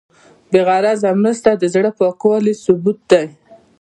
[0.51, 3.25] بېغرضه مرسته د زړه پاکوالي ثبوت دی.